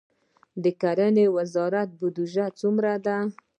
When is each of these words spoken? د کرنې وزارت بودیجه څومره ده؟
د 0.63 0.65
کرنې 0.81 1.25
وزارت 1.37 1.89
بودیجه 1.99 2.45
څومره 2.59 2.91
ده؟ 3.05 3.17